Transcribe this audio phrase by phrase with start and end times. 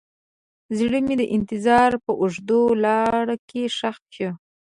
[0.77, 4.29] زړه مې د انتظار په اوږده لاره کې ښخ شو.